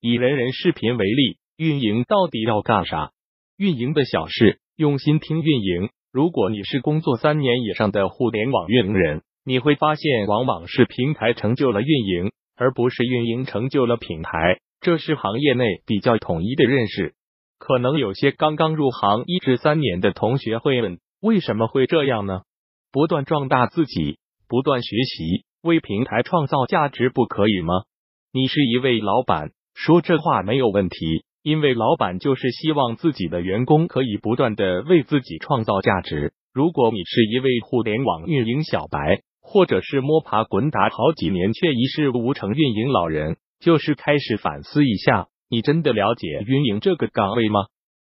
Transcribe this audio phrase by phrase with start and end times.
[0.00, 3.10] 以人人视频为例，运营到底要干啥？
[3.56, 5.90] 运营的小事，用心听运营。
[6.12, 14.60] 如果你是工作三年以上的互联网运营人，你会发现，往往是平台成就了运营，而不是运营成就了品牌。
[14.80, 17.14] 这是行业内比较统一的认识。
[17.58, 22.42] 可能有些刚刚入行一至三年的同学会问：为什么会这样呢？
[22.92, 27.74] 不断壮大自己，不断学习，为平台创造价值，不可以吗？
[28.30, 30.96] 你是一位老板，说这话没有问题。
[31.44, 36.32] 因为老板就是希望自己的员工可以不断的为自己创造价值。
[36.52, 47.60] 如果你是一位互联网运营小白，或者是摸爬滚打好几年却一事无成运营老人，就是开始反思一下，你真的了解运营这个岗位吗？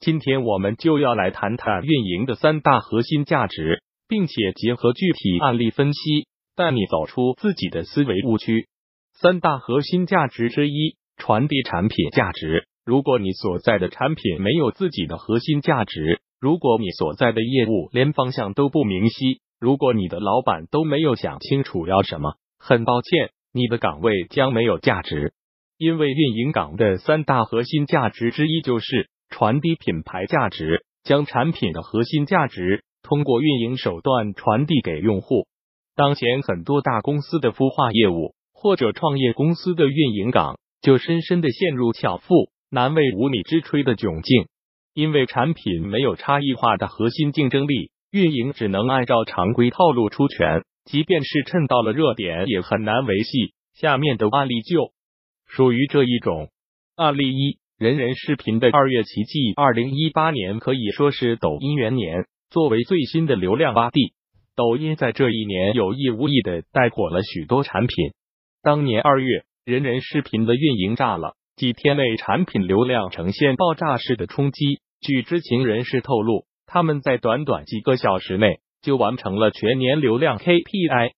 [0.00, 6.26] 今天我们就要来谈谈运营的三大核心价值，并且结合具体案例分析，
[6.56, 8.66] 带你走出自己的思维误区。
[9.14, 12.66] 三大核心价值之一，传递产品价值。
[12.84, 25.32] 如果你所在的产品没有自己的核心价值，如果你所在的业务连方向都不明晰，如果你的老板都没有想清楚要什么，很抱歉，你的岗位将没有价值。
[25.78, 35.46] 因为运营岗的三大核心价值之一就是传递品牌价值，将产品的核心价值通过运营手段传递给用户。
[35.94, 42.52] 当前很多大公司的孵化业务或者创业公司的运营岗就深深的陷入巧妇。
[42.74, 44.48] 难为无米之炊的窘境，
[44.94, 53.52] 因为产品没有差异化的核心竞争力，运营只能按照常规套路出拳，即便是趁到了热点，也很难维系。
[53.74, 54.92] 下面的案例就
[55.46, 56.48] 属于这一种。
[56.96, 59.52] 案例一：人人视频的二月奇迹。
[59.54, 64.14] 二零一八年可以说是抖音元年，作为最新的流量洼地，
[64.56, 68.12] 抖音在这一年有意无意的带火了许多产品。
[68.62, 71.36] 当年二月，人人视频的运营炸了。
[71.54, 74.80] 几天内，产品流量呈现爆炸式的冲击。
[75.00, 81.12] 据知情人士透露，他们在短短几个小时内就完成了全年流量 KPI。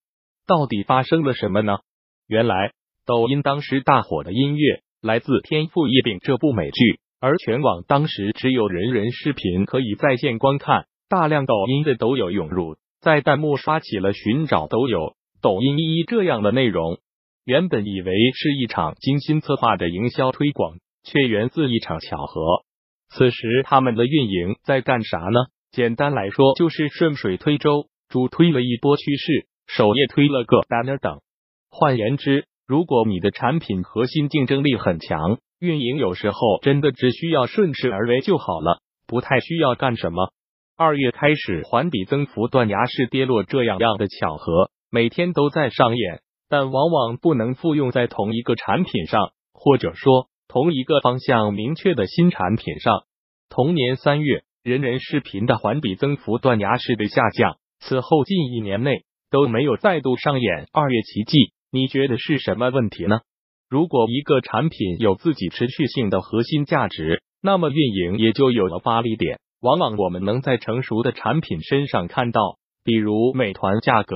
[0.46, 1.78] 到底发生了什么呢？
[2.26, 2.72] 原来，
[3.06, 16.98] 抖音当时大火的音乐来自《天赋异禀》这部美剧，而全网当时只有人人视频可以在线观看，大量抖音的抖友涌入，在弹幕刷起了寻找抖友、抖音一一这样的内容。
[17.44, 22.64] 原本以为是一场精心策划的营销推广，却源自一场巧合。
[23.10, 25.40] 此时他们的运营在干啥呢？
[25.70, 31.20] 简单来说，就是顺水推舟，主推了一波趋势，首页推了个 banner 等。
[31.68, 40.32] 换言之，如果你的产品核心竞争力很强，运营有时候真的只需要顺势而为就好了，不太需要干什么。
[40.78, 46.20] 二月开始环比增幅断崖式跌落，这样样的巧合每天都在上演。
[46.54, 53.02] 但往往不能复用在同一个产品上，或者说同一个方向明确的新产品上。
[53.48, 61.50] 同年三月，人人视频的环比增幅断崖式的下降，此后近一年内都没有再度上演二月奇迹。
[61.72, 63.22] 你觉得是什么问题呢？
[63.68, 69.40] 如果一个产品有自己持续性的核心价值，那么运营也就有了发力点。
[69.60, 74.14] 往往我们能在成熟的产品身上看到，比如美团价格、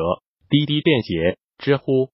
[0.49, 2.11] 滴滴便捷、知乎。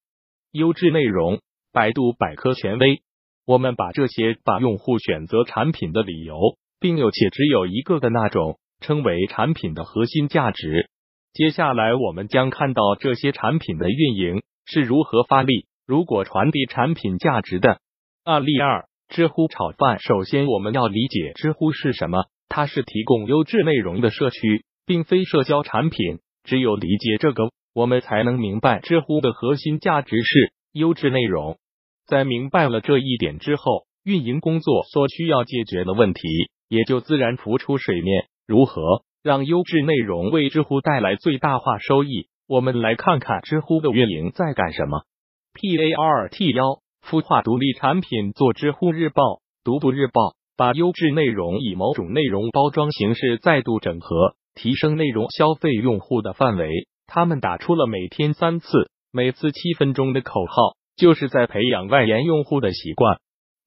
[0.54, 1.40] 优质内容，
[1.72, 3.02] 百度百科权威。
[3.44, 6.38] 我们把这些把用户选择产品的理由，
[6.78, 10.88] 并有且只有一个的那种，称为产品的核心价值。
[11.32, 17.80] 接下来我们将看到这些产品的运营是如何发力，如果传递产品价值的。
[18.22, 19.98] 案例二：知乎炒饭。
[19.98, 26.20] 首先，我们要理解知乎是什么，它是提供优质内容的社区，并非社交产品。
[26.44, 27.50] 只有理解这个。
[27.74, 31.58] 我们才能明白，知乎的核心价值是优质内容。
[32.06, 36.20] 在明白了这一点之后，运营工作所需要解决的问题
[36.68, 38.26] 也就自然浮出水面。
[38.46, 42.28] 如何让优质内容为知乎带来最大化收益？
[42.46, 45.02] 我们来看看知乎的运营在干什么。
[45.54, 56.86] P A R T 幺孵化独立产品做知乎日报、独步日报，把优质内容以某种内容包装形式再度整合，提升内容消费用户的范围。
[57.06, 63.18] 他们打出了每天三次、每次七分钟的口号，就是在培养外延用户的习惯。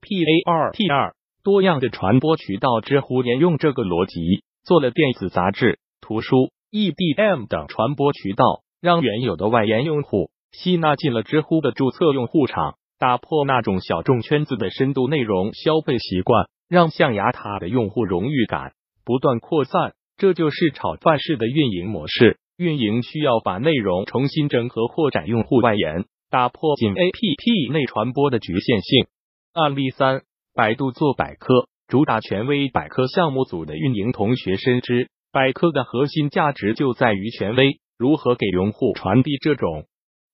[0.02, 18.74] P A R T 二多样的传播渠道，知乎沿用这个逻辑，做了电子杂志、图书、E D M 等传播渠道，让原有的外延用户吸纳进了知乎的注册用户场，打破那种小众圈子的深度内容消费习惯，让象牙塔的用户荣誉感
[19.06, 19.94] 不断扩散。
[20.18, 22.40] 这就是炒饭式的运营模式。
[22.58, 29.08] 运营需要把内容重新整合，扩展用户外延，打破仅 A P P 内传播的局限性。
[29.54, 30.24] 案例三：
[30.56, 37.80] 百度做百科，主打权威百科项目组的运营同学深知，百科的核心价值就在于权威。
[37.96, 39.86] 如何给用户传递这种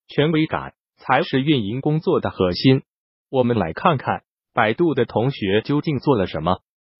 [0.07, 2.83] 权威感，才是运营工作的核心。
[3.29, 4.23] 我们来看看
[4.53, 6.59] 百度的同学究竟做了什么。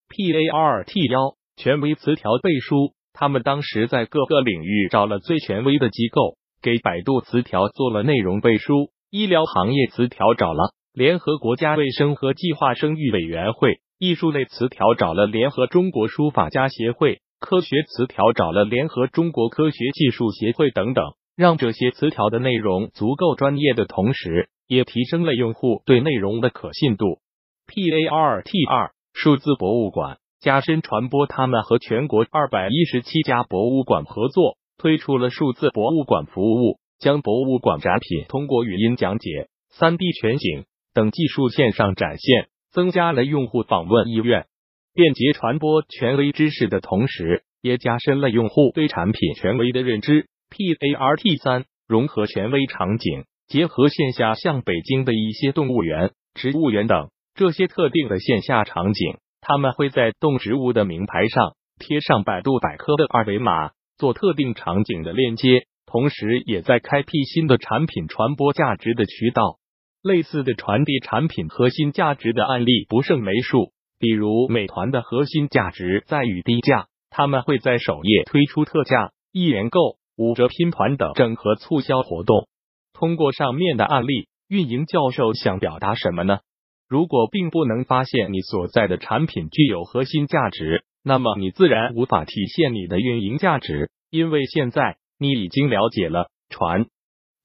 [0.09, 8.89] P A R T 幺权威词条背书，他们当时在各个领域找了最权威的机构，给百度词条做了内容背书。
[9.09, 17.21] 医疗行业词条找了联合国家卫生和计划生育委员会，艺术类词条找了联合中国书法家协会。
[17.39, 21.03] 科学词条找了联合中国科学技术协会等等，
[21.35, 27.19] 让这些词条的内容足够专业的同时，也提升了用户对内容的可信度。
[27.67, 44.45] P A R T 二数字博物馆加深传播，他们和全国二百一十七家博物馆合作，推出了数字博物馆服务，将博物馆展品通过语音讲解、三 D 全景等技术线上展现，增加了用户访问意愿。
[44.93, 50.27] 便捷传播权威知识的同时，也加深了用户对产品权威的认知。
[50.49, 69.59] P A R T 三融合权威场景，结合线下像北京的一些动物园、植物园等这些特定的线下场景，他们会在动植物的名牌上贴上百度百科的二维码，做特定场景的链接，同时也在开辟新的产品传播价值的渠道。
[70.01, 73.71] 类似的传递产品核心价值的案例不胜枚数。
[73.99, 79.79] 比如，美团的核心价值在于低价，他们会在首页推出特价、一元购、
[80.17, 82.47] 五折拼团等整合促销活动。
[82.91, 86.39] 通过上面的案例，运营教授想表达什么呢？
[86.87, 96.85] 如果并不能发现你所在的产品具有核心价值，那么你自然无法体现你的运营价值，因为现在你已经了解了传